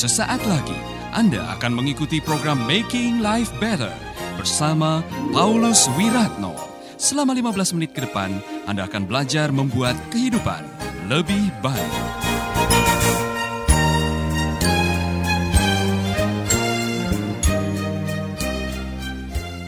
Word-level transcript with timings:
Sesaat 0.00 0.40
lagi 0.48 0.80
Anda 1.12 1.44
akan 1.60 1.76
mengikuti 1.76 2.24
program 2.24 2.64
Making 2.64 3.20
Life 3.20 3.52
Better 3.60 3.92
bersama 4.40 5.04
Paulus 5.28 5.92
Wiratno. 5.92 6.56
Selama 6.96 7.36
15 7.36 7.76
menit 7.76 7.92
ke 7.92 8.08
depan, 8.08 8.32
Anda 8.64 8.88
akan 8.88 9.04
belajar 9.04 9.52
membuat 9.52 9.92
kehidupan 10.08 10.64
lebih 11.04 11.52
baik. 11.60 11.96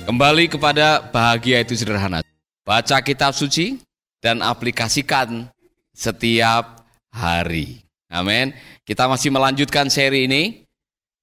Kembali 0.09 0.49
kepada 0.49 1.12
bahagia 1.12 1.61
itu 1.61 1.77
sederhana. 1.77 2.25
Baca 2.64 3.05
kitab 3.05 3.36
suci 3.36 3.85
dan 4.25 4.41
aplikasikan 4.41 5.53
setiap 5.93 6.89
hari. 7.13 7.92
Amin. 8.12 8.52
Kita 8.84 9.08
masih 9.08 9.32
melanjutkan 9.32 9.89
seri 9.89 10.29
ini. 10.29 10.68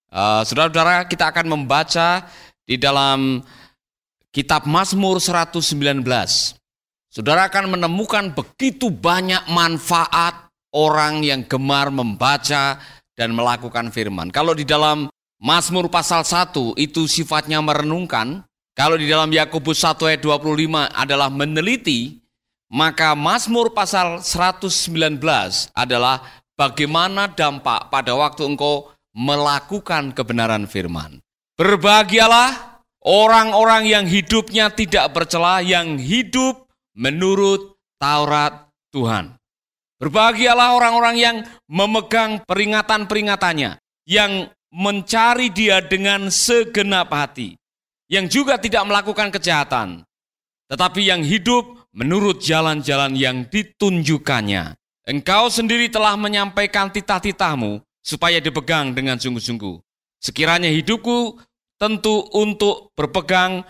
Uh, 0.09 0.41
saudara-saudara, 0.41 1.05
kita 1.05 1.29
akan 1.29 1.45
membaca 1.53 2.25
di 2.65 2.81
dalam 2.81 3.45
kitab 4.34 4.65
Mazmur 4.65 5.21
119. 5.21 6.02
Saudara 7.09 7.45
akan 7.45 7.77
menemukan 7.77 8.34
begitu 8.34 8.89
banyak 8.89 9.45
manfaat 9.53 10.49
orang 10.73 11.21
yang 11.21 11.45
gemar 11.45 11.93
membaca 11.93 12.81
dan 13.13 13.37
melakukan 13.37 13.93
firman. 13.93 14.34
Kalau 14.34 14.57
di 14.57 14.65
dalam 14.65 15.09
Mazmur 15.37 15.93
pasal 15.93 16.26
1 16.26 16.77
itu 16.77 17.05
sifatnya 17.05 17.62
merenungkan, 17.62 18.41
kalau 18.73 18.98
di 18.98 19.05
dalam 19.05 19.29
Yakobus 19.29 19.81
1 19.85 20.09
ayat 20.09 20.21
25 20.21 20.90
adalah 20.93 21.29
meneliti, 21.29 22.21
maka 22.70 23.18
Mazmur 23.18 23.74
pasal 23.74 24.21
119 24.21 25.18
adalah 25.74 26.21
bagaimana 26.60 27.32
dampak 27.32 27.88
pada 27.88 28.12
waktu 28.20 28.43
engkau 28.43 28.91
melakukan 29.15 30.12
kebenaran 30.12 30.68
firman. 30.68 31.24
Berbahagialah 31.55 32.84
orang-orang 33.07 33.88
yang 33.88 34.04
hidupnya 34.04 34.68
tidak 34.68 35.15
bercela, 35.15 35.63
yang 35.63 35.96
hidup 35.96 36.68
menurut 36.91 37.80
Taurat 37.96 38.68
Tuhan. 38.91 39.40
Berbahagialah 39.99 40.76
orang-orang 40.76 41.15
yang 41.15 41.37
memegang 41.71 42.43
peringatan-peringatannya, 42.43 43.80
yang 44.04 44.52
mencari 44.71 45.52
dia 45.52 45.80
dengan 45.80 46.27
segenap 46.27 47.12
hati 47.12 47.60
yang 48.10 48.26
juga 48.26 48.57
tidak 48.57 48.84
melakukan 48.90 49.30
kejahatan, 49.30 50.02
tetapi 50.65 51.02
yang 51.05 51.21
hidup 51.21 51.85
menurut 51.93 52.41
jalan-jalan 52.41 53.13
yang 53.13 53.46
ditunjukkannya. 53.46 54.79
Engkau 55.10 55.49
sendiri 55.49 55.90
telah 55.90 56.13
menyampaikan 56.13 56.93
titah-titahmu 56.93 57.82
supaya 58.05 58.38
dipegang 58.38 58.93
dengan 58.93 59.18
sungguh-sungguh. 59.18 59.82
Sekiranya 60.21 60.70
hidupku 60.70 61.34
tentu 61.82 62.29
untuk 62.38 62.93
berpegang 62.93 63.65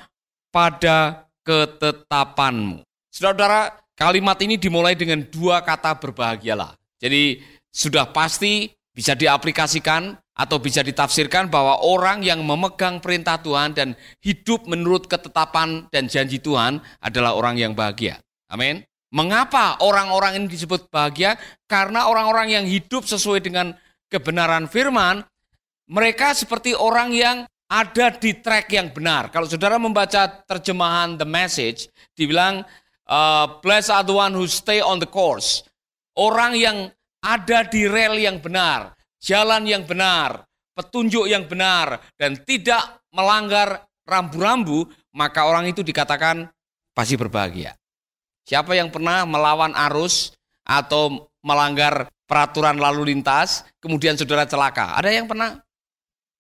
pada 0.52 1.24
ketetapanmu. 1.48 2.84
Saudara-saudara, 3.08 3.72
kalimat 3.96 4.36
ini 4.44 4.60
dimulai 4.60 5.00
dengan 5.00 5.24
dua 5.32 5.64
kata 5.64 5.96
berbahagialah. 5.96 6.76
Jadi 7.00 7.40
sudah 7.72 8.12
pasti 8.12 8.68
bisa 8.92 9.16
diaplikasikan 9.16 10.20
atau 10.36 10.60
bisa 10.60 10.84
ditafsirkan 10.84 11.48
bahwa 11.48 11.80
orang 11.88 12.20
yang 12.20 12.44
memegang 12.44 13.00
perintah 13.00 13.40
Tuhan 13.40 13.72
dan 13.72 13.96
hidup 14.20 14.68
menurut 14.68 15.08
ketetapan 15.08 15.88
dan 15.88 16.12
janji 16.12 16.44
Tuhan 16.44 16.84
adalah 17.00 17.32
orang 17.40 17.56
yang 17.56 17.72
bahagia. 17.72 18.20
Amin. 18.52 18.89
Mengapa 19.10 19.82
orang-orang 19.82 20.38
ini 20.38 20.46
disebut 20.50 20.90
bahagia? 20.94 21.38
Karena 21.66 22.06
orang-orang 22.06 22.54
yang 22.54 22.66
hidup 22.70 23.06
sesuai 23.10 23.42
dengan 23.42 23.74
kebenaran 24.10 24.70
firman, 24.70 25.26
mereka 25.90 26.38
seperti 26.38 26.78
orang 26.78 27.10
yang 27.14 27.38
ada 27.70 28.14
di 28.14 28.38
track 28.38 28.70
yang 28.70 28.94
benar. 28.94 29.34
Kalau 29.34 29.50
saudara 29.50 29.82
membaca 29.82 30.30
terjemahan 30.46 31.18
The 31.18 31.26
Message, 31.26 31.90
dibilang, 32.14 32.66
uh, 33.10 33.46
Blessed 33.62 33.94
are 33.94 34.06
the 34.06 34.14
one 34.14 34.34
who 34.34 34.46
stay 34.46 34.82
on 34.82 35.02
the 35.02 35.10
course. 35.10 35.66
Orang 36.14 36.54
yang 36.54 36.94
ada 37.26 37.66
di 37.66 37.90
rel 37.90 38.18
yang 38.18 38.38
benar 38.38 39.00
jalan 39.20 39.68
yang 39.68 39.84
benar, 39.84 40.48
petunjuk 40.74 41.28
yang 41.28 41.46
benar, 41.46 42.00
dan 42.16 42.40
tidak 42.48 43.04
melanggar 43.12 43.84
rambu-rambu, 44.08 44.88
maka 45.14 45.46
orang 45.46 45.68
itu 45.70 45.84
dikatakan 45.84 46.48
pasti 46.96 47.20
berbahagia. 47.20 47.76
Siapa 48.50 48.74
yang 48.74 48.90
pernah 48.90 49.30
melawan 49.30 49.78
arus 49.78 50.34
atau 50.66 51.30
melanggar 51.46 52.10
peraturan 52.26 52.82
lalu 52.82 53.14
lintas, 53.14 53.62
kemudian 53.78 54.18
saudara 54.18 54.50
celaka? 54.50 54.98
Ada 54.98 55.14
yang 55.14 55.30
pernah? 55.30 55.62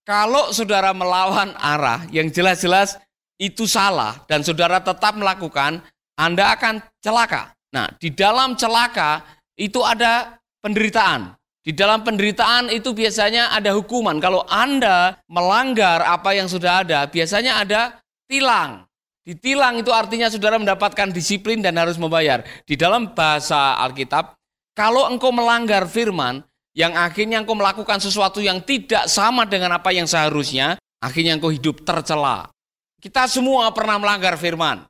Kalau 0.09 0.49
saudara 0.49 0.89
melawan 0.89 1.53
arah 1.61 2.09
yang 2.09 2.33
jelas-jelas 2.33 2.97
itu 3.37 3.69
salah 3.69 4.25
dan 4.25 4.41
saudara 4.41 4.81
tetap 4.81 5.13
melakukan, 5.21 5.85
Anda 6.17 6.57
akan 6.57 6.81
celaka. 6.97 7.53
Nah, 7.69 7.85
di 8.01 8.09
dalam 8.09 8.57
celaka 8.57 9.21
itu 9.53 9.85
ada 9.85 10.41
penderitaan. 10.65 11.37
Di 11.61 11.77
dalam 11.77 12.01
penderitaan 12.01 12.73
itu 12.73 12.89
biasanya 12.97 13.53
ada 13.53 13.77
hukuman. 13.77 14.17
Kalau 14.17 14.49
Anda 14.49 15.13
melanggar 15.29 16.01
apa 16.01 16.33
yang 16.33 16.49
sudah 16.49 16.81
ada, 16.81 17.05
biasanya 17.05 17.61
ada 17.61 18.01
tilang. 18.25 18.88
Ditilang 19.29 19.77
itu 19.77 19.93
artinya 19.93 20.25
saudara 20.25 20.57
mendapatkan 20.57 21.13
disiplin 21.13 21.61
dan 21.61 21.77
harus 21.77 22.01
membayar. 22.01 22.41
Di 22.65 22.73
dalam 22.73 23.13
bahasa 23.13 23.77
Alkitab, 23.77 24.33
kalau 24.73 25.05
engkau 25.05 25.29
melanggar 25.29 25.85
firman, 25.85 26.41
yang 26.73 26.97
akhirnya 26.97 27.37
engkau 27.37 27.53
melakukan 27.53 28.01
sesuatu 28.01 28.41
yang 28.41 28.57
tidak 28.65 29.05
sama 29.05 29.45
dengan 29.45 29.77
apa 29.77 29.93
yang 29.93 30.09
seharusnya, 30.09 30.81
akhirnya 30.97 31.37
engkau 31.37 31.53
hidup 31.53 31.85
tercela. 31.85 32.49
Kita 32.97 33.29
semua 33.29 33.69
pernah 33.69 34.01
melanggar 34.01 34.33
firman. 34.33 34.81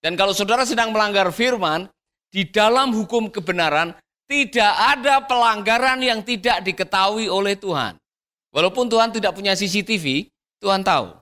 Dan 0.00 0.16
kalau 0.16 0.32
saudara 0.32 0.64
sedang 0.64 0.88
melanggar 0.88 1.28
firman, 1.28 1.84
di 2.32 2.48
dalam 2.48 2.96
hukum 2.96 3.28
kebenaran, 3.28 3.92
tidak 4.24 4.72
ada 4.72 5.20
pelanggaran 5.20 6.00
yang 6.00 6.24
tidak 6.24 6.64
diketahui 6.64 7.28
oleh 7.28 7.60
Tuhan. 7.60 8.00
Walaupun 8.56 8.88
Tuhan 8.88 9.12
tidak 9.12 9.36
punya 9.36 9.52
CCTV, 9.52 10.32
Tuhan 10.64 10.80
tahu. 10.80 11.12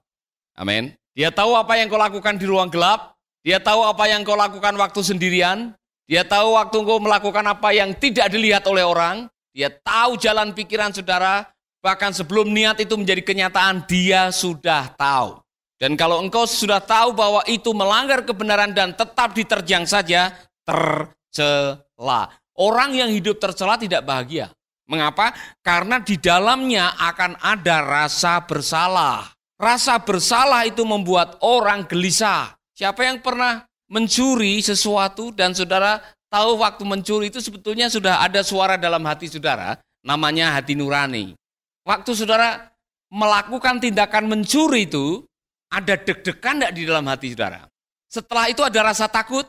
Amin. 0.54 0.99
Dia 1.14 1.34
tahu 1.34 1.58
apa 1.58 1.74
yang 1.74 1.90
kau 1.90 1.98
lakukan 1.98 2.38
di 2.38 2.46
ruang 2.46 2.70
gelap. 2.70 3.18
Dia 3.42 3.58
tahu 3.58 3.82
apa 3.82 4.04
yang 4.06 4.22
kau 4.22 4.38
lakukan 4.38 4.76
waktu 4.78 5.00
sendirian. 5.02 5.74
Dia 6.06 6.26
tahu 6.26 6.58
waktu 6.58 6.76
kau 6.82 6.98
melakukan 7.02 7.44
apa 7.46 7.70
yang 7.74 7.94
tidak 7.94 8.30
dilihat 8.30 8.66
oleh 8.66 8.82
orang. 8.86 9.30
Dia 9.50 9.70
tahu 9.70 10.18
jalan 10.18 10.54
pikiran 10.54 10.94
saudara. 10.94 11.46
Bahkan 11.80 12.12
sebelum 12.12 12.52
niat 12.52 12.76
itu 12.84 12.92
menjadi 12.92 13.24
kenyataan, 13.24 13.88
dia 13.88 14.28
sudah 14.28 14.92
tahu. 15.00 15.40
Dan 15.80 15.96
kalau 15.96 16.20
engkau 16.20 16.44
sudah 16.44 16.76
tahu 16.76 17.16
bahwa 17.16 17.40
itu 17.48 17.72
melanggar 17.72 18.20
kebenaran 18.20 18.76
dan 18.76 18.92
tetap 18.92 19.32
diterjang 19.32 19.88
saja, 19.88 20.28
tercela. 20.68 22.28
Orang 22.52 22.92
yang 22.92 23.08
hidup 23.08 23.40
tercela 23.40 23.80
tidak 23.80 24.04
bahagia. 24.04 24.52
Mengapa? 24.84 25.32
Karena 25.64 26.04
di 26.04 26.20
dalamnya 26.20 26.92
akan 27.00 27.40
ada 27.40 27.80
rasa 27.80 28.44
bersalah. 28.44 29.39
Rasa 29.60 30.00
bersalah 30.00 30.64
itu 30.64 30.80
membuat 30.88 31.36
orang 31.44 31.84
gelisah. 31.84 32.56
Siapa 32.72 33.04
yang 33.04 33.20
pernah 33.20 33.68
mencuri 33.92 34.64
sesuatu 34.64 35.36
dan 35.36 35.52
saudara 35.52 36.00
tahu 36.32 36.64
waktu 36.64 36.80
mencuri 36.88 37.28
itu 37.28 37.44
sebetulnya 37.44 37.92
sudah 37.92 38.24
ada 38.24 38.40
suara 38.40 38.80
dalam 38.80 39.04
hati 39.04 39.28
saudara, 39.28 39.76
namanya 40.00 40.56
hati 40.56 40.72
nurani. 40.72 41.36
Waktu 41.84 42.10
saudara 42.16 42.72
melakukan 43.12 43.84
tindakan 43.84 44.32
mencuri 44.32 44.88
itu, 44.88 45.28
ada 45.68 45.92
deg-degan 45.92 46.64
enggak 46.64 46.72
di 46.72 46.82
dalam 46.88 47.04
hati 47.04 47.36
saudara? 47.36 47.68
Setelah 48.08 48.48
itu 48.48 48.64
ada 48.64 48.80
rasa 48.80 49.12
takut? 49.12 49.44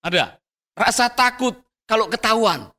Ada. 0.00 0.40
Rasa 0.72 1.12
takut 1.12 1.60
kalau 1.84 2.08
ketahuan. 2.08 2.72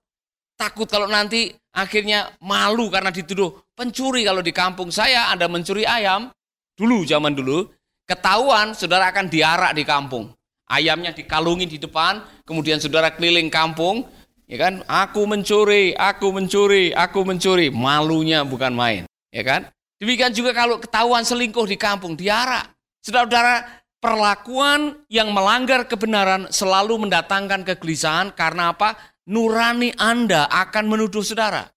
Takut 0.57 0.89
kalau 0.89 1.05
nanti 1.05 1.53
akhirnya 1.69 2.33
malu 2.41 2.89
karena 2.89 3.13
dituduh 3.13 3.61
pencuri 3.77 4.25
kalau 4.25 4.41
di 4.41 4.49
kampung 4.49 4.89
saya 4.89 5.29
Anda 5.29 5.45
mencuri 5.45 5.85
ayam. 5.85 6.33
Dulu 6.73 7.05
zaman 7.05 7.37
dulu 7.37 7.69
ketahuan 8.09 8.73
saudara 8.73 9.13
akan 9.13 9.29
diarak 9.29 9.77
di 9.77 9.85
kampung. 9.85 10.33
Ayamnya 10.65 11.13
dikalungin 11.13 11.69
di 11.69 11.77
depan, 11.77 12.23
kemudian 12.47 12.81
saudara 12.81 13.13
keliling 13.13 13.51
kampung, 13.51 14.09
ya 14.49 14.57
kan? 14.57 14.81
Aku 14.89 15.27
mencuri, 15.29 15.93
aku 15.93 16.33
mencuri, 16.33 16.89
aku 16.95 17.21
mencuri. 17.21 17.69
Malunya 17.69 18.41
bukan 18.41 18.73
main, 18.73 19.03
ya 19.29 19.43
kan? 19.45 19.69
Demikian 20.01 20.33
juga 20.33 20.55
kalau 20.55 20.81
ketahuan 20.81 21.21
selingkuh 21.21 21.67
di 21.69 21.77
kampung, 21.77 22.17
diarak. 22.17 22.73
Saudara-saudara, 23.05 23.85
perlakuan 24.01 24.97
yang 25.11 25.29
melanggar 25.29 25.85
kebenaran 25.85 26.49
selalu 26.49 27.05
mendatangkan 27.05 27.61
kegelisahan 27.67 28.33
karena 28.33 28.73
apa? 28.73 28.97
Nurani 29.29 29.95
Anda 29.95 30.49
akan 30.49 30.89
menuduh 30.89 31.23
saudara. 31.23 31.69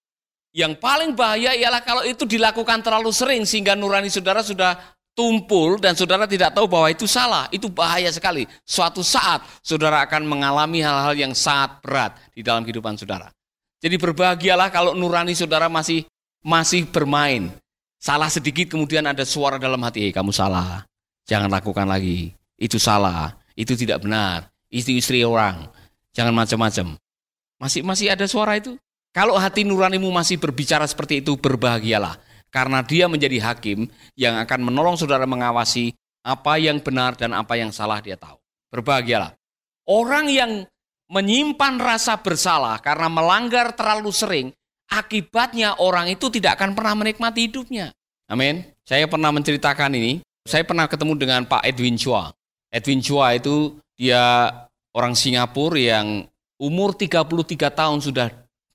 Yang 0.57 0.81
paling 0.81 1.13
bahaya 1.13 1.53
ialah 1.53 1.85
kalau 1.85 2.01
itu 2.01 2.25
dilakukan 2.25 2.81
terlalu 2.81 3.13
sering 3.13 3.45
sehingga 3.45 3.77
nurani 3.77 4.09
saudara 4.09 4.41
sudah 4.41 4.73
tumpul 5.13 5.77
dan 5.77 5.93
saudara 5.93 6.25
tidak 6.25 6.57
tahu 6.57 6.65
bahwa 6.65 6.89
itu 6.89 7.05
salah. 7.05 7.45
Itu 7.53 7.69
bahaya 7.69 8.09
sekali. 8.09 8.49
Suatu 8.65 9.05
saat 9.05 9.45
saudara 9.61 10.01
akan 10.09 10.25
mengalami 10.25 10.81
hal-hal 10.81 11.13
yang 11.13 11.37
sangat 11.37 11.77
berat 11.85 12.17
di 12.33 12.41
dalam 12.41 12.65
kehidupan 12.65 12.97
saudara. 12.97 13.29
Jadi 13.77 14.01
berbahagialah 14.01 14.73
kalau 14.73 14.97
nurani 14.97 15.37
saudara 15.37 15.69
masih 15.69 16.09
masih 16.41 16.89
bermain. 16.89 17.53
Salah 18.01 18.33
sedikit 18.33 18.73
kemudian 18.73 19.05
ada 19.05 19.21
suara 19.29 19.61
dalam 19.61 19.77
hati, 19.85 20.09
hey, 20.09 20.11
kamu 20.13 20.33
salah. 20.33 20.81
Jangan 21.29 21.53
lakukan 21.53 21.85
lagi. 21.85 22.33
Itu 22.57 22.81
salah. 22.81 23.37
Itu 23.53 23.77
tidak 23.77 24.01
benar. 24.01 24.49
Itu 24.73 24.89
istri 24.89 25.21
orang. 25.21 25.69
Jangan 26.17 26.33
macam-macam. 26.33 26.97
Masih 27.61 27.85
masih 27.85 28.09
ada 28.09 28.25
suara 28.25 28.57
itu? 28.57 28.73
Kalau 29.15 29.35
hati 29.39 29.65
nuranimu 29.65 30.09
masih 30.13 30.37
berbicara 30.37 30.85
seperti 30.85 31.25
itu, 31.25 31.35
berbahagialah. 31.39 32.19
Karena 32.47 32.79
dia 32.85 33.11
menjadi 33.11 33.43
hakim 33.43 33.91
yang 34.15 34.39
akan 34.39 34.71
menolong 34.71 34.95
saudara 34.95 35.27
mengawasi 35.27 35.91
apa 36.23 36.59
yang 36.59 36.79
benar 36.79 37.15
dan 37.15 37.35
apa 37.35 37.55
yang 37.59 37.71
salah 37.71 37.99
dia 37.99 38.15
tahu. 38.15 38.39
Berbahagialah. 38.71 39.35
Orang 39.87 40.27
yang 40.27 40.67
menyimpan 41.07 41.79
rasa 41.79 42.19
bersalah 42.19 42.79
karena 42.83 43.07
melanggar 43.07 43.71
terlalu 43.71 44.11
sering, 44.11 44.47
akibatnya 44.91 45.79
orang 45.79 46.11
itu 46.11 46.27
tidak 46.27 46.59
akan 46.59 46.75
pernah 46.75 46.95
menikmati 46.99 47.47
hidupnya. 47.47 47.95
Amin. 48.27 48.63
Saya 48.83 49.07
pernah 49.07 49.31
menceritakan 49.31 49.95
ini. 49.95 50.19
Saya 50.47 50.63
pernah 50.63 50.87
ketemu 50.87 51.15
dengan 51.19 51.43
Pak 51.43 51.63
Edwin 51.67 51.99
Chua. 51.99 52.31
Edwin 52.71 53.03
Chua 53.03 53.35
itu 53.35 53.75
dia 53.99 54.51
orang 54.95 55.15
Singapura 55.15 55.75
yang 55.79 56.27
umur 56.59 56.95
33 56.95 57.67
tahun 57.71 57.99
sudah 57.99 58.27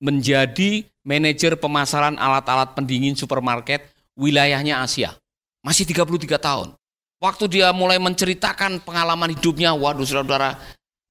menjadi 0.02 0.82
manajer 1.06 1.54
pemasaran 1.54 2.18
alat-alat 2.18 2.74
pendingin 2.74 3.14
supermarket 3.14 3.86
wilayahnya 4.18 4.82
Asia. 4.82 5.14
Masih 5.62 5.86
33 5.86 6.42
tahun. 6.42 6.74
Waktu 7.22 7.46
dia 7.46 7.70
mulai 7.70 8.02
menceritakan 8.02 8.82
pengalaman 8.82 9.30
hidupnya, 9.30 9.70
waduh 9.78 10.02
saudara-saudara, 10.02 10.58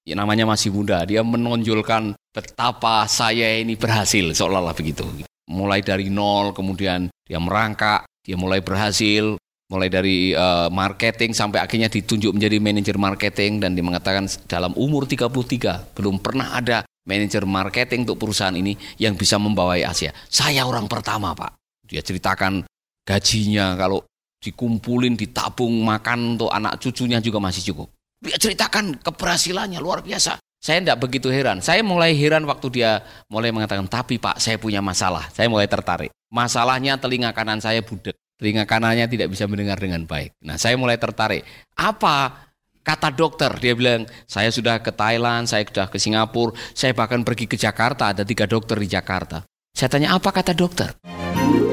ya 0.04 0.20
namanya 0.20 0.44
masih 0.44 0.76
muda, 0.76 1.08
dia 1.08 1.24
menonjolkan 1.24 2.20
betapa 2.36 3.08
saya 3.08 3.64
ini 3.64 3.80
berhasil, 3.80 4.28
seolah-olah 4.36 4.76
begitu. 4.76 5.08
Mulai 5.48 5.80
dari 5.80 6.12
nol, 6.12 6.52
kemudian 6.52 7.08
dia 7.24 7.40
merangkak, 7.40 8.04
dia 8.28 8.36
mulai 8.36 8.60
berhasil, 8.60 9.40
mulai 9.72 9.88
dari 9.88 10.36
uh, 10.36 10.68
marketing 10.68 11.32
sampai 11.32 11.64
akhirnya 11.64 11.88
ditunjuk 11.88 12.36
menjadi 12.36 12.60
manajer 12.60 13.00
marketing 13.00 13.64
dan 13.64 13.72
dia 13.72 13.88
mengatakan 13.88 14.28
dalam 14.52 14.76
umur 14.76 15.08
33 15.08 15.96
belum 15.96 16.20
pernah 16.20 16.60
ada 16.60 16.84
manajer 17.06 17.44
marketing 17.46 18.06
untuk 18.10 18.28
perusahaan 18.28 18.54
ini 18.54 18.78
yang 19.02 19.18
bisa 19.18 19.42
membawai 19.42 19.82
Asia. 19.86 20.14
Saya 20.30 20.66
orang 20.66 20.86
pertama, 20.86 21.34
Pak. 21.34 21.58
Dia 21.86 22.00
ceritakan 22.06 22.64
gajinya 23.04 23.76
kalau 23.76 24.06
dikumpulin, 24.42 25.14
ditabung, 25.14 25.86
makan 25.86 26.38
untuk 26.38 26.50
anak 26.50 26.82
cucunya 26.82 27.22
juga 27.22 27.38
masih 27.38 27.74
cukup. 27.74 27.88
Dia 28.22 28.38
ceritakan 28.38 29.02
keberhasilannya 29.02 29.82
luar 29.82 30.02
biasa. 30.06 30.38
Saya 30.62 30.78
tidak 30.78 31.02
begitu 31.02 31.34
heran. 31.34 31.58
Saya 31.58 31.82
mulai 31.82 32.14
heran 32.14 32.46
waktu 32.46 32.70
dia 32.70 33.02
mulai 33.26 33.50
mengatakan, 33.50 33.90
tapi 33.90 34.22
Pak, 34.22 34.38
saya 34.38 34.62
punya 34.62 34.78
masalah. 34.78 35.26
Saya 35.34 35.50
mulai 35.50 35.66
tertarik. 35.66 36.14
Masalahnya 36.30 37.02
telinga 37.02 37.34
kanan 37.34 37.58
saya 37.58 37.82
budek. 37.82 38.14
Telinga 38.38 38.70
kanannya 38.70 39.10
tidak 39.10 39.34
bisa 39.34 39.50
mendengar 39.50 39.82
dengan 39.82 40.06
baik. 40.06 40.38
Nah, 40.42 40.62
saya 40.62 40.78
mulai 40.78 41.02
tertarik. 41.02 41.42
Apa 41.74 42.46
kata 42.82 43.14
dokter? 43.14 43.54
Dia 43.62 43.74
bilang, 43.78 44.10
saya 44.26 44.50
sudah 44.50 44.82
ke 44.82 44.90
Thailand, 44.90 45.46
saya 45.46 45.66
sudah 45.66 45.88
ke 45.88 46.02
Singapura, 46.02 46.54
saya 46.74 46.92
bahkan 46.98 47.22
pergi 47.22 47.46
ke 47.46 47.58
Jakarta, 47.58 48.12
ada 48.12 48.26
tiga 48.26 48.50
dokter 48.50 48.78
di 48.78 48.90
Jakarta. 48.90 49.46
Saya 49.72 49.88
tanya, 49.88 50.18
apa 50.18 50.30
kata 50.34 50.52
dokter? 50.52 50.98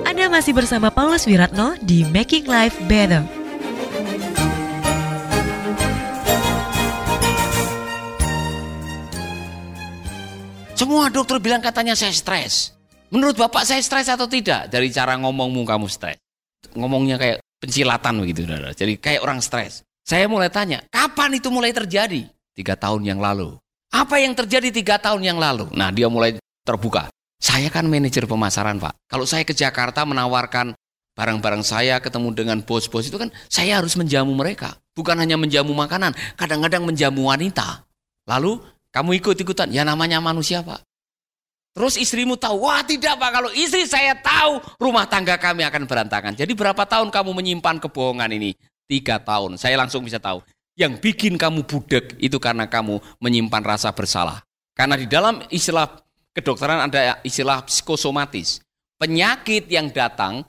Anda 0.07 0.31
masih 0.31 0.55
bersama 0.55 0.93
Paulus 0.93 1.27
Wiratno 1.27 1.75
di 1.83 2.07
Making 2.07 2.47
Life 2.47 2.79
Better. 2.87 3.25
Semua 10.79 11.11
dokter 11.11 11.43
bilang 11.43 11.59
katanya 11.59 11.99
saya 11.99 12.15
stres. 12.15 12.71
Menurut 13.11 13.35
Bapak 13.35 13.67
saya 13.67 13.83
stres 13.83 14.07
atau 14.07 14.31
tidak? 14.31 14.71
Dari 14.71 14.95
cara 14.95 15.19
ngomongmu 15.19 15.67
kamu 15.67 15.91
stres. 15.91 16.23
Ngomongnya 16.79 17.19
kayak 17.19 17.43
pencilatan 17.59 18.23
begitu. 18.23 18.47
Jadi 18.47 18.95
kayak 19.03 19.27
orang 19.27 19.43
stres. 19.43 19.83
Saya 20.09 20.25
mulai 20.25 20.49
tanya, 20.49 20.81
kapan 20.89 21.37
itu 21.37 21.53
mulai 21.53 21.69
terjadi? 21.69 22.25
Tiga 22.57 22.73
tahun 22.81 23.05
yang 23.05 23.21
lalu. 23.21 23.61
Apa 23.93 24.17
yang 24.17 24.33
terjadi 24.33 24.73
tiga 24.73 24.97
tahun 24.97 25.21
yang 25.21 25.37
lalu? 25.37 25.69
Nah 25.77 25.93
dia 25.93 26.09
mulai 26.09 26.41
terbuka. 26.65 27.13
Saya 27.37 27.69
kan 27.69 27.85
manajer 27.85 28.25
pemasaran 28.25 28.81
Pak. 28.81 28.97
Kalau 29.05 29.29
saya 29.29 29.45
ke 29.45 29.53
Jakarta 29.53 30.09
menawarkan 30.09 30.73
barang-barang 31.13 31.61
saya 31.61 32.01
ketemu 32.01 32.33
dengan 32.33 32.59
bos-bos 32.65 33.05
itu 33.05 33.21
kan 33.21 33.29
saya 33.53 33.85
harus 33.85 34.01
menjamu 34.01 34.33
mereka. 34.33 34.81
Bukan 34.97 35.13
hanya 35.21 35.37
menjamu 35.37 35.77
makanan, 35.77 36.17
kadang-kadang 36.41 36.89
menjamu 36.89 37.29
wanita. 37.29 37.85
Lalu 38.25 38.65
kamu 38.89 39.21
ikut-ikutan, 39.21 39.69
ya 39.69 39.85
namanya 39.85 40.25
manusia 40.25 40.65
pak. 40.65 40.81
Terus 41.77 42.01
istrimu 42.01 42.41
tahu, 42.41 42.65
wah 42.65 42.81
tidak 42.81 43.21
pak, 43.21 43.29
kalau 43.29 43.53
istri 43.53 43.85
saya 43.85 44.17
tahu 44.17 44.57
rumah 44.81 45.05
tangga 45.05 45.37
kami 45.37 45.69
akan 45.69 45.85
berantakan. 45.85 46.33
Jadi 46.33 46.57
berapa 46.57 46.81
tahun 46.89 47.13
kamu 47.13 47.31
menyimpan 47.37 47.77
kebohongan 47.77 48.33
ini? 48.33 48.57
Tiga 48.89 49.21
tahun, 49.21 49.61
saya 49.61 49.77
langsung 49.77 50.01
bisa 50.01 50.17
tahu. 50.17 50.41
Yang 50.73 51.05
bikin 51.05 51.37
kamu 51.37 51.69
budek 51.69 52.17
itu 52.17 52.41
karena 52.41 52.65
kamu 52.65 52.97
menyimpan 53.21 53.61
rasa 53.61 53.93
bersalah. 53.93 54.41
Karena 54.73 54.97
di 54.97 55.05
dalam 55.05 55.45
istilah 55.53 56.01
kedokteran 56.33 56.89
ada 56.89 57.21
istilah 57.21 57.61
psikosomatis. 57.69 58.65
Penyakit 58.97 59.69
yang 59.69 59.93
datang, 59.93 60.41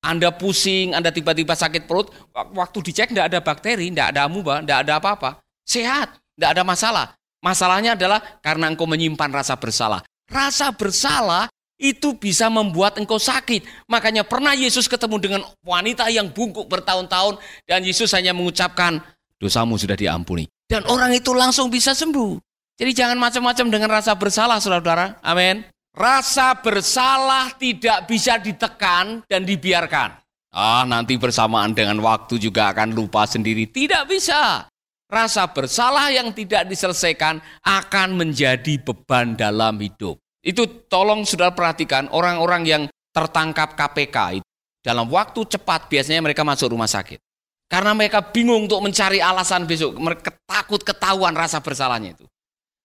Anda 0.00 0.32
pusing, 0.32 0.96
Anda 0.96 1.12
tiba-tiba 1.12 1.52
sakit 1.52 1.84
perut, 1.84 2.08
waktu 2.32 2.78
dicek 2.80 3.12
tidak 3.12 3.28
ada 3.28 3.38
bakteri, 3.44 3.92
tidak 3.92 4.16
ada 4.16 4.20
amuba, 4.24 4.64
tidak 4.64 4.78
ada 4.88 4.92
apa-apa. 4.96 5.30
Sehat, 5.68 6.16
tidak 6.34 6.50
ada 6.56 6.62
masalah. 6.64 7.06
Masalahnya 7.42 7.98
adalah 7.98 8.22
karena 8.40 8.70
engkau 8.70 8.86
menyimpan 8.86 9.30
rasa 9.34 9.58
bersalah. 9.58 10.00
Rasa 10.30 10.72
bersalah 10.72 11.50
itu 11.82 12.14
bisa 12.14 12.46
membuat 12.46 12.94
engkau 13.02 13.18
sakit. 13.18 13.90
Makanya 13.90 14.22
pernah 14.22 14.54
Yesus 14.54 14.86
ketemu 14.86 15.16
dengan 15.18 15.42
wanita 15.66 16.06
yang 16.14 16.30
bungkuk 16.30 16.70
bertahun-tahun 16.70 17.42
dan 17.66 17.82
Yesus 17.82 18.14
hanya 18.14 18.30
mengucapkan 18.30 19.02
dosamu 19.42 19.74
sudah 19.74 19.98
diampuni. 19.98 20.46
Dan 20.70 20.86
orang 20.86 21.10
itu 21.10 21.34
langsung 21.34 21.66
bisa 21.66 21.90
sembuh. 21.92 22.38
Jadi 22.78 22.94
jangan 22.94 23.18
macam-macam 23.18 23.66
dengan 23.68 23.90
rasa 23.90 24.14
bersalah 24.14 24.62
saudara-saudara. 24.62 25.18
Amin. 25.26 25.66
Rasa 25.92 26.56
bersalah 26.56 27.52
tidak 27.60 28.08
bisa 28.08 28.40
ditekan 28.40 29.26
dan 29.28 29.44
dibiarkan. 29.44 30.22
Ah, 30.54 30.86
nanti 30.88 31.20
bersamaan 31.20 31.76
dengan 31.76 32.00
waktu 32.00 32.40
juga 32.40 32.72
akan 32.72 32.96
lupa 32.96 33.28
sendiri. 33.28 33.68
Tidak 33.68 34.08
bisa 34.08 34.64
rasa 35.12 35.52
bersalah 35.52 36.08
yang 36.08 36.32
tidak 36.32 36.64
diselesaikan 36.64 37.44
akan 37.60 38.08
menjadi 38.16 38.80
beban 38.80 39.36
dalam 39.36 39.76
hidup. 39.76 40.21
Itu 40.42 40.66
tolong 40.90 41.22
sudah 41.22 41.54
perhatikan 41.54 42.10
orang-orang 42.10 42.62
yang 42.66 42.82
tertangkap 43.14 43.78
KPK 43.78 44.42
itu 44.42 44.48
dalam 44.82 45.06
waktu 45.06 45.46
cepat 45.46 45.86
biasanya 45.86 46.20
mereka 46.26 46.42
masuk 46.42 46.74
rumah 46.74 46.90
sakit. 46.90 47.22
Karena 47.70 47.96
mereka 47.96 48.20
bingung 48.20 48.68
untuk 48.68 48.84
mencari 48.84 49.22
alasan 49.22 49.64
besok, 49.64 49.96
mereka 49.96 50.34
takut 50.44 50.82
ketahuan 50.84 51.32
rasa 51.32 51.62
bersalahnya 51.62 52.12
itu. 52.18 52.26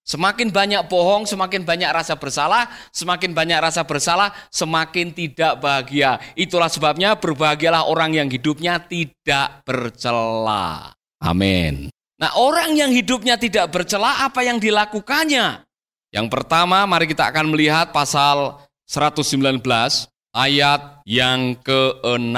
Semakin 0.08 0.48
banyak 0.48 0.88
bohong, 0.88 1.28
semakin 1.28 1.68
banyak 1.68 1.92
rasa 1.92 2.16
bersalah, 2.16 2.72
semakin 2.96 3.36
banyak 3.36 3.60
rasa 3.60 3.84
bersalah, 3.84 4.32
semakin 4.48 5.12
tidak 5.12 5.60
bahagia. 5.60 6.16
Itulah 6.40 6.72
sebabnya 6.72 7.20
berbahagialah 7.20 7.92
orang 7.92 8.16
yang 8.16 8.32
hidupnya 8.32 8.80
tidak 8.88 9.68
bercela. 9.68 10.96
Amin. 11.20 11.92
Nah, 12.16 12.32
orang 12.40 12.72
yang 12.80 12.88
hidupnya 12.88 13.36
tidak 13.36 13.68
bercela 13.68 14.24
apa 14.24 14.48
yang 14.48 14.64
dilakukannya? 14.64 15.67
Yang 16.12 16.28
pertama, 16.32 16.88
mari 16.88 17.06
kita 17.06 17.28
akan 17.28 17.52
melihat 17.52 17.92
pasal 17.92 18.64
119 18.88 19.60
ayat 20.32 21.04
yang 21.04 21.60
ke-6. 21.60 22.38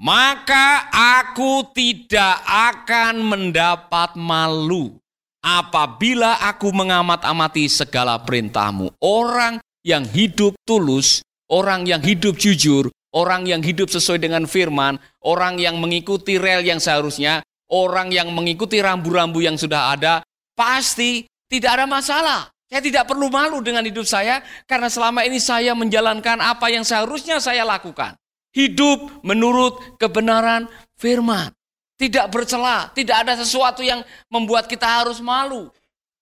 Maka 0.00 0.88
aku 1.20 1.68
tidak 1.76 2.40
akan 2.44 3.20
mendapat 3.20 4.16
malu 4.16 4.96
apabila 5.44 6.40
aku 6.40 6.72
mengamat-amati 6.72 7.68
segala 7.68 8.16
perintahmu. 8.20 8.96
Orang 9.00 9.60
yang 9.84 10.04
hidup 10.08 10.56
tulus, 10.64 11.24
orang 11.48 11.84
yang 11.88 12.00
hidup 12.00 12.36
jujur, 12.36 12.88
orang 13.12 13.48
yang 13.48 13.60
hidup 13.64 13.88
sesuai 13.88 14.20
dengan 14.20 14.44
firman, 14.44 15.00
orang 15.24 15.56
yang 15.60 15.80
mengikuti 15.80 16.36
rel 16.36 16.64
yang 16.64 16.80
seharusnya, 16.80 17.44
orang 17.68 18.12
yang 18.12 18.32
mengikuti 18.32 18.80
rambu-rambu 18.80 19.40
yang 19.44 19.56
sudah 19.56 19.96
ada, 19.96 20.24
pasti 20.56 21.24
tidak 21.48 21.80
ada 21.80 21.86
masalah. 21.88 22.40
Saya 22.70 22.86
tidak 22.86 23.10
perlu 23.10 23.26
malu 23.26 23.58
dengan 23.58 23.82
hidup 23.82 24.06
saya 24.06 24.46
karena 24.62 24.86
selama 24.86 25.26
ini 25.26 25.42
saya 25.42 25.74
menjalankan 25.74 26.38
apa 26.38 26.70
yang 26.70 26.86
seharusnya 26.86 27.42
saya 27.42 27.66
lakukan. 27.66 28.14
Hidup 28.54 29.26
menurut 29.26 29.98
kebenaran 29.98 30.70
firman. 30.94 31.50
Tidak 31.98 32.30
bercela, 32.30 32.88
tidak 32.94 33.26
ada 33.26 33.34
sesuatu 33.36 33.82
yang 33.82 34.06
membuat 34.30 34.70
kita 34.70 34.86
harus 34.86 35.18
malu. 35.18 35.68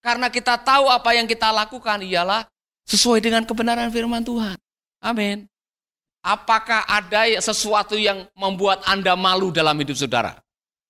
Karena 0.00 0.32
kita 0.32 0.56
tahu 0.56 0.88
apa 0.88 1.12
yang 1.12 1.28
kita 1.28 1.52
lakukan 1.52 2.00
ialah 2.02 2.48
sesuai 2.88 3.20
dengan 3.20 3.44
kebenaran 3.44 3.92
firman 3.92 4.24
Tuhan. 4.24 4.56
Amin. 5.04 5.44
Apakah 6.24 6.82
ada 6.88 7.28
sesuatu 7.44 7.94
yang 7.94 8.26
membuat 8.34 8.82
Anda 8.88 9.14
malu 9.14 9.52
dalam 9.52 9.76
hidup 9.78 9.94
saudara? 9.94 10.34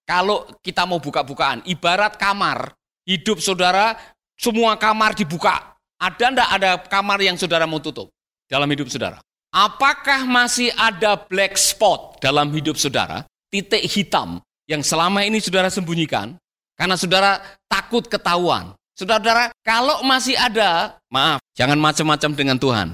Kalau 0.09 0.49
kita 0.65 0.89
mau 0.89 1.03
buka-bukaan, 1.03 1.69
ibarat 1.69 2.17
kamar, 2.17 2.73
hidup 3.05 3.45
saudara, 3.45 3.93
semua 4.39 4.79
kamar 4.79 5.13
dibuka. 5.19 5.75
Ada 5.99 6.31
ndak 6.31 6.49
ada 6.55 6.71
kamar 6.87 7.19
yang 7.19 7.35
saudara 7.35 7.67
mau 7.67 7.83
tutup 7.83 8.15
dalam 8.47 8.71
hidup 8.71 8.87
saudara? 8.87 9.19
Apakah 9.51 10.23
masih 10.23 10.71
ada 10.79 11.19
black 11.19 11.59
spot 11.59 12.23
dalam 12.23 12.55
hidup 12.55 12.79
saudara? 12.79 13.27
Titik 13.51 13.83
hitam 13.91 14.39
yang 14.71 14.87
selama 14.87 15.27
ini 15.27 15.43
saudara 15.43 15.67
sembunyikan 15.67 16.39
karena 16.79 16.95
saudara 16.95 17.43
takut 17.67 18.07
ketahuan. 18.07 18.79
Saudara, 18.99 19.55
kalau 19.63 20.03
masih 20.03 20.35
ada, 20.35 20.99
maaf, 21.07 21.39
jangan 21.55 21.79
macam-macam 21.79 22.31
dengan 22.35 22.59
Tuhan. 22.59 22.89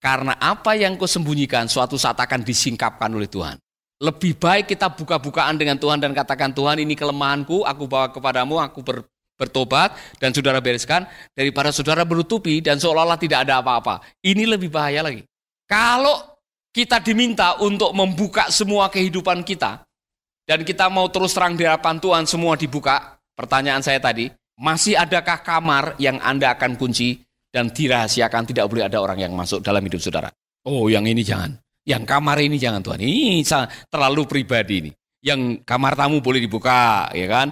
Karena 0.00 0.32
apa 0.40 0.72
yang 0.72 0.96
kau 0.96 1.04
sembunyikan 1.04 1.68
suatu 1.68 2.00
saat 2.00 2.16
akan 2.16 2.40
disingkapkan 2.40 3.12
oleh 3.12 3.28
Tuhan. 3.28 3.60
Lebih 4.00 4.36
baik 4.40 4.72
kita 4.72 4.88
buka-bukaan 4.92 5.60
dengan 5.60 5.76
Tuhan 5.76 6.00
dan 6.00 6.16
katakan, 6.16 6.56
Tuhan 6.56 6.80
ini 6.80 6.96
kelemahanku, 6.96 7.68
aku 7.68 7.84
bawa 7.84 8.08
kepadamu, 8.12 8.60
aku 8.60 8.80
ber, 8.80 9.04
bertobat, 9.36 9.94
dan 10.16 10.32
saudara 10.32 10.58
bereskan, 10.58 11.04
daripada 11.36 11.70
saudara 11.70 12.02
menutupi 12.02 12.64
dan 12.64 12.80
seolah-olah 12.80 13.20
tidak 13.20 13.44
ada 13.44 13.60
apa-apa. 13.60 14.00
Ini 14.24 14.48
lebih 14.48 14.72
bahaya 14.72 15.04
lagi. 15.04 15.22
Kalau 15.68 16.40
kita 16.72 17.00
diminta 17.04 17.60
untuk 17.60 17.92
membuka 17.92 18.48
semua 18.48 18.88
kehidupan 18.88 19.44
kita, 19.44 19.84
dan 20.46 20.64
kita 20.64 20.88
mau 20.88 21.10
terus 21.12 21.34
terang 21.34 21.58
di 21.58 21.68
hadapan 21.68 22.00
Tuhan 22.00 22.24
semua 22.24 22.56
dibuka, 22.56 23.18
pertanyaan 23.36 23.84
saya 23.84 24.00
tadi, 24.00 24.30
masih 24.56 24.96
adakah 24.96 25.44
kamar 25.44 25.84
yang 26.00 26.16
Anda 26.22 26.56
akan 26.56 26.80
kunci 26.80 27.20
dan 27.52 27.68
dirahasiakan 27.68 28.48
tidak 28.48 28.68
boleh 28.70 28.88
ada 28.88 29.02
orang 29.02 29.20
yang 29.20 29.32
masuk 29.36 29.60
dalam 29.60 29.84
hidup 29.84 30.00
saudara? 30.00 30.32
Oh, 30.64 30.88
yang 30.88 31.04
ini 31.04 31.20
jangan. 31.20 31.52
Yang 31.86 32.02
kamar 32.08 32.42
ini 32.42 32.56
jangan 32.58 32.82
Tuhan. 32.82 32.98
Ini 32.98 33.46
terlalu 33.86 34.22
pribadi 34.26 34.74
ini. 34.86 34.90
Yang 35.22 35.62
kamar 35.66 35.94
tamu 35.94 36.22
boleh 36.22 36.42
dibuka, 36.42 37.10
ya 37.10 37.26
kan? 37.26 37.50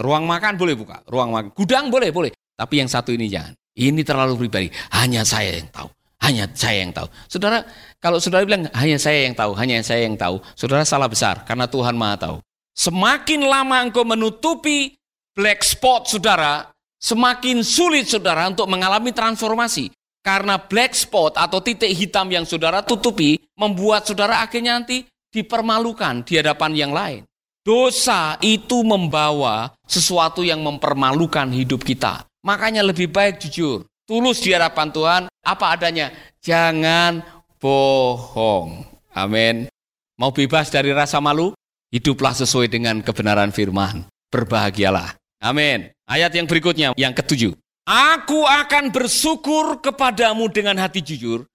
Ruang 0.00 0.24
makan 0.24 0.56
boleh 0.56 0.74
buka, 0.80 1.04
ruang 1.04 1.28
makan. 1.28 1.52
Gudang 1.52 1.92
boleh, 1.92 2.08
boleh. 2.08 2.32
Tapi 2.56 2.80
yang 2.80 2.88
satu 2.88 3.12
ini 3.12 3.28
jangan. 3.28 3.52
Ini 3.76 4.00
terlalu 4.00 4.48
pribadi. 4.48 4.68
Hanya 4.96 5.22
saya 5.28 5.60
yang 5.60 5.68
tahu. 5.68 5.88
Hanya 6.20 6.44
saya 6.52 6.84
yang 6.84 6.92
tahu. 6.92 7.08
Saudara, 7.28 7.64
kalau 7.96 8.20
saudara 8.20 8.44
bilang 8.44 8.68
hanya 8.76 9.00
saya 9.00 9.24
yang 9.24 9.32
tahu, 9.32 9.56
hanya 9.56 9.80
saya 9.80 10.04
yang 10.04 10.16
tahu, 10.20 10.40
saudara 10.52 10.84
salah 10.84 11.08
besar 11.08 11.44
karena 11.48 11.64
Tuhan 11.64 11.96
Maha 11.96 12.16
tahu. 12.16 12.36
Semakin 12.76 13.44
lama 13.44 13.80
engkau 13.80 14.04
menutupi 14.04 14.96
black 15.32 15.64
spot 15.64 16.12
saudara, 16.12 16.68
semakin 17.00 17.64
sulit 17.64 18.08
saudara 18.08 18.48
untuk 18.48 18.68
mengalami 18.68 19.12
transformasi. 19.16 19.92
Karena 20.20 20.60
black 20.60 20.92
spot 20.92 21.40
atau 21.40 21.64
titik 21.64 21.88
hitam 21.96 22.28
yang 22.28 22.44
saudara 22.44 22.84
tutupi 22.84 23.40
membuat 23.56 24.04
saudara 24.04 24.44
akhirnya 24.44 24.76
nanti 24.76 25.08
dipermalukan 25.32 26.20
di 26.28 26.36
hadapan 26.36 26.72
yang 26.76 26.92
lain. 26.92 27.24
Dosa 27.60 28.40
itu 28.40 28.80
membawa 28.80 29.76
sesuatu 29.84 30.40
yang 30.40 30.64
mempermalukan 30.64 31.44
hidup 31.52 31.84
kita. 31.84 32.24
Makanya 32.40 32.80
lebih 32.80 33.12
baik 33.12 33.36
jujur, 33.36 33.84
tulus 34.08 34.40
di 34.40 34.56
hadapan 34.56 34.88
Tuhan, 34.88 35.22
apa 35.44 35.76
adanya. 35.76 36.08
Jangan 36.40 37.20
bohong. 37.60 38.88
Amin. 39.12 39.68
Mau 40.16 40.32
bebas 40.32 40.72
dari 40.72 40.88
rasa 40.96 41.20
malu? 41.20 41.52
Hiduplah 41.92 42.32
sesuai 42.32 42.72
dengan 42.72 43.04
kebenaran 43.04 43.52
firman. 43.52 44.08
Berbahagialah. 44.32 45.20
Amin. 45.44 45.92
Ayat 46.08 46.32
yang 46.32 46.48
berikutnya, 46.48 46.96
yang 46.96 47.12
ketujuh. 47.12 47.52
Aku 47.84 48.46
akan 48.46 48.88
bersyukur 48.88 49.84
kepadamu 49.84 50.48
dengan 50.48 50.78
hati 50.78 51.04
jujur 51.04 51.49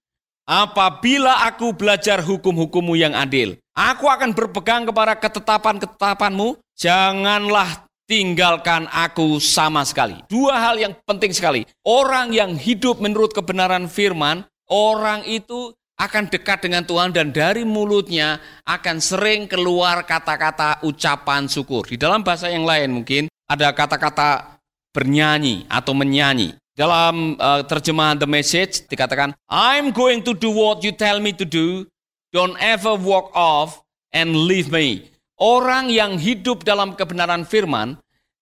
apabila 0.46 1.46
aku 1.50 1.74
belajar 1.74 2.22
hukum-hukummu 2.22 2.94
yang 2.96 3.18
adil. 3.18 3.58
Aku 3.75 4.08
akan 4.08 4.32
berpegang 4.32 4.88
kepada 4.88 5.18
ketetapan-ketetapanmu. 5.20 6.56
Janganlah 6.80 7.86
tinggalkan 8.08 8.88
aku 8.94 9.42
sama 9.42 9.84
sekali. 9.84 10.16
Dua 10.30 10.62
hal 10.62 10.80
yang 10.80 10.94
penting 11.04 11.34
sekali. 11.34 11.68
Orang 11.84 12.32
yang 12.32 12.56
hidup 12.56 13.02
menurut 13.02 13.34
kebenaran 13.34 13.90
firman, 13.92 14.46
orang 14.70 15.25
itu 15.28 15.74
akan 15.96 16.28
dekat 16.28 16.68
dengan 16.68 16.84
Tuhan 16.84 17.16
dan 17.16 17.32
dari 17.32 17.64
mulutnya 17.64 18.40
akan 18.68 19.00
sering 19.00 19.48
keluar 19.48 20.04
kata-kata 20.04 20.84
ucapan 20.84 21.48
syukur. 21.48 21.88
Di 21.88 21.96
dalam 21.96 22.20
bahasa 22.20 22.52
yang 22.52 22.68
lain 22.68 22.92
mungkin 22.92 23.32
ada 23.48 23.72
kata-kata 23.72 24.60
bernyanyi 24.92 25.68
atau 25.72 25.96
menyanyi. 25.96 26.56
Dalam 26.75 27.39
uh, 27.39 27.63
terjemahan 27.63 28.20
The 28.20 28.27
Message 28.27 28.84
dikatakan, 28.91 29.32
I'm 29.48 29.96
going 29.96 30.20
to 30.27 30.36
do 30.36 30.51
what 30.51 30.84
you 30.84 30.91
tell 30.91 31.24
me 31.24 31.32
to 31.32 31.48
do. 31.48 31.88
Don't 32.36 32.60
ever 32.60 33.00
walk 33.00 33.32
off 33.32 33.79
and 34.12 34.36
leave 34.36 34.67
me. 34.67 35.08
Orang 35.39 35.88
yang 35.88 36.20
hidup 36.20 36.67
dalam 36.67 37.00
kebenaran 37.00 37.48
firman, 37.48 37.96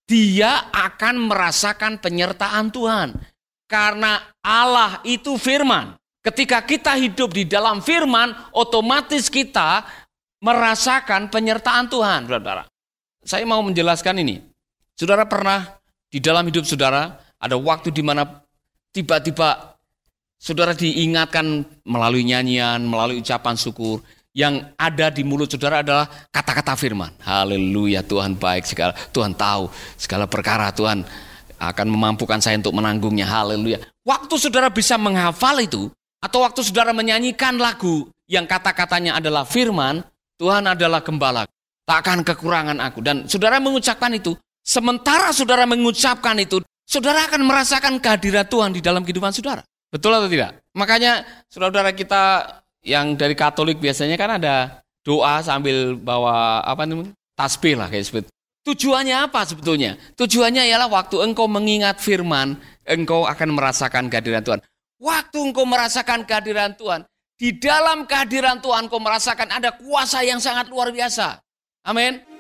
dia 0.10 0.66
akan 0.74 1.30
merasakan 1.30 2.02
penyertaan 2.02 2.74
Tuhan. 2.74 3.14
Karena 3.70 4.18
Allah 4.42 4.98
itu 5.06 5.38
firman. 5.38 5.94
Ketika 6.26 6.66
kita 6.66 6.98
hidup 6.98 7.38
di 7.38 7.46
dalam 7.46 7.86
firman, 7.86 8.34
otomatis 8.50 9.30
kita 9.30 9.86
merasakan 10.42 11.30
penyertaan 11.30 11.86
Tuhan, 11.86 12.26
saudara. 12.26 12.66
Saya 13.22 13.46
mau 13.46 13.62
menjelaskan 13.62 14.26
ini. 14.26 14.42
Saudara 14.98 15.30
pernah 15.30 15.78
di 16.10 16.18
dalam 16.18 16.50
hidup 16.50 16.66
saudara 16.66 17.18
ada 17.44 17.60
waktu 17.60 17.92
di 17.92 18.00
mana 18.00 18.24
tiba-tiba 18.96 19.76
saudara 20.40 20.72
diingatkan 20.72 21.68
melalui 21.84 22.24
nyanyian, 22.24 22.80
melalui 22.88 23.20
ucapan 23.20 23.60
syukur, 23.60 24.00
yang 24.32 24.72
ada 24.80 25.12
di 25.12 25.28
mulut 25.28 25.52
saudara 25.52 25.84
adalah 25.84 26.08
kata-kata 26.32 26.80
firman. 26.80 27.12
Haleluya, 27.20 28.00
Tuhan 28.00 28.40
baik 28.40 28.64
segala, 28.64 28.96
Tuhan 29.12 29.36
tahu 29.36 29.68
segala 30.00 30.24
perkara, 30.24 30.72
Tuhan 30.72 31.04
akan 31.60 31.88
memampukan 31.92 32.40
saya 32.40 32.56
untuk 32.64 32.80
menanggungnya. 32.80 33.28
Haleluya. 33.28 33.84
Waktu 34.08 34.36
saudara 34.40 34.72
bisa 34.72 34.96
menghafal 34.96 35.60
itu, 35.60 35.92
atau 36.24 36.48
waktu 36.48 36.64
saudara 36.64 36.96
menyanyikan 36.96 37.60
lagu 37.60 38.08
yang 38.32 38.48
kata-katanya 38.48 39.20
adalah 39.20 39.44
firman, 39.44 40.00
Tuhan 40.40 40.64
adalah 40.64 41.04
gembala, 41.04 41.44
takkan 41.84 42.24
kekurangan 42.24 42.80
aku. 42.80 43.04
Dan 43.04 43.28
saudara 43.28 43.60
mengucapkan 43.60 44.16
itu, 44.16 44.34
Sementara 44.64 45.36
saudara 45.36 45.68
mengucapkan 45.68 46.40
itu, 46.40 46.64
saudara 46.94 47.26
akan 47.26 47.42
merasakan 47.42 47.98
kehadiran 47.98 48.46
Tuhan 48.46 48.70
di 48.78 48.82
dalam 48.86 49.02
kehidupan 49.02 49.34
saudara. 49.34 49.66
Betul 49.90 50.14
atau 50.14 50.30
tidak? 50.30 50.62
Makanya 50.78 51.26
saudara-saudara 51.50 51.98
kita 51.98 52.24
yang 52.86 53.18
dari 53.18 53.34
Katolik 53.34 53.82
biasanya 53.82 54.14
kan 54.14 54.38
ada 54.38 54.86
doa 55.02 55.42
sambil 55.42 55.98
bawa 55.98 56.62
apa 56.62 56.86
namanya? 56.86 57.18
tasbih 57.34 57.74
lah 57.74 57.90
kayak 57.90 58.06
seperti. 58.06 58.30
Tujuannya 58.64 59.28
apa 59.28 59.42
sebetulnya? 59.44 59.98
Tujuannya 60.14 60.70
ialah 60.70 60.88
waktu 60.88 61.18
engkau 61.20 61.50
mengingat 61.50 61.98
firman, 61.98 62.56
engkau 62.86 63.26
akan 63.26 63.58
merasakan 63.58 64.08
kehadiran 64.08 64.46
Tuhan. 64.46 64.60
Waktu 65.02 65.38
engkau 65.52 65.66
merasakan 65.66 66.24
kehadiran 66.24 66.78
Tuhan, 66.78 67.04
di 67.36 67.58
dalam 67.58 68.06
kehadiran 68.08 68.62
Tuhan 68.64 68.88
engkau 68.88 69.02
merasakan 69.02 69.50
ada 69.50 69.76
kuasa 69.76 70.24
yang 70.24 70.40
sangat 70.40 70.70
luar 70.70 70.94
biasa. 70.94 71.42
Amin. 71.84 72.33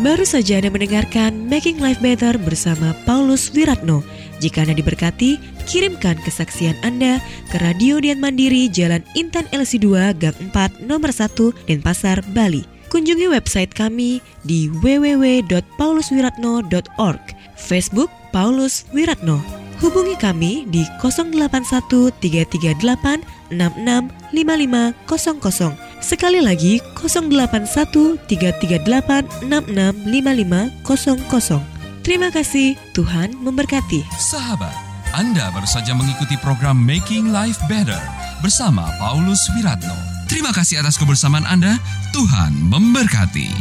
Baru 0.00 0.24
saja 0.24 0.56
Anda 0.56 0.72
mendengarkan 0.72 1.44
Making 1.44 1.76
Life 1.76 2.00
Better 2.00 2.40
bersama 2.40 2.96
Paulus 3.04 3.52
Wiratno. 3.52 4.00
Jika 4.40 4.64
Anda 4.64 4.72
diberkati, 4.72 5.36
kirimkan 5.68 6.16
kesaksian 6.24 6.72
Anda 6.80 7.20
ke 7.52 7.60
Radio 7.60 8.00
Dian 8.00 8.16
Mandiri 8.16 8.72
Jalan 8.72 9.04
Intan 9.12 9.44
LC2 9.52 10.16
Gang 10.16 10.32
4 10.56 10.88
Nomor 10.88 11.12
1 11.12 11.52
Denpasar, 11.68 12.24
Bali. 12.32 12.64
Kunjungi 12.88 13.28
website 13.28 13.76
kami 13.76 14.24
di 14.40 14.72
www.pauluswiratno.org, 14.80 17.22
Facebook 17.60 18.08
Paulus 18.32 18.88
Wiratno. 18.96 19.36
Hubungi 19.84 20.16
kami 20.16 20.64
di 20.72 20.80
081 20.96 22.08
338 22.24 23.52
665500 23.52 25.89
Sekali 26.00 26.40
lagi 26.40 26.80
081 26.96 28.16
338 28.24 29.44
665500. 29.46 31.60
Terima 32.00 32.32
kasih, 32.32 32.72
Tuhan 32.96 33.36
memberkati. 33.44 34.00
Sahabat, 34.16 34.72
Anda 35.12 35.52
baru 35.52 35.68
saja 35.68 35.92
mengikuti 35.92 36.40
program 36.40 36.80
Making 36.80 37.28
Life 37.28 37.60
Better 37.68 38.00
bersama 38.40 38.88
Paulus 38.96 39.44
Wiratno. 39.52 39.92
Terima 40.24 40.56
kasih 40.56 40.80
atas 40.80 40.96
kebersamaan 40.96 41.44
Anda. 41.44 41.76
Tuhan 42.16 42.56
memberkati. 42.72 43.52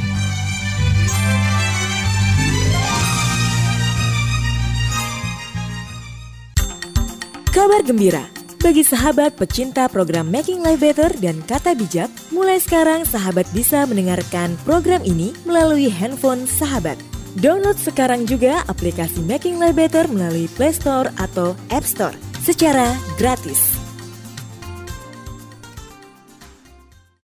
Kabar 7.51 7.83
gembira 7.83 8.38
bagi 8.59 8.83
sahabat 8.83 9.39
pecinta 9.39 9.87
program 9.87 10.27
Making 10.27 10.59
Life 10.59 10.83
Better 10.83 11.07
dan 11.23 11.39
Kata 11.47 11.71
Bijak, 11.71 12.11
mulai 12.27 12.59
sekarang 12.59 13.07
sahabat 13.07 13.47
bisa 13.55 13.87
mendengarkan 13.87 14.59
program 14.67 14.99
ini 15.07 15.31
melalui 15.47 15.87
handphone 15.87 16.43
sahabat. 16.43 16.99
Download 17.39 17.79
sekarang 17.79 18.27
juga 18.27 18.67
aplikasi 18.67 19.23
Making 19.23 19.63
Life 19.63 19.79
Better 19.79 20.05
melalui 20.11 20.51
Play 20.59 20.75
Store 20.75 21.07
atau 21.23 21.55
App 21.71 21.87
Store 21.87 22.15
secara 22.43 22.91
gratis. 23.15 23.78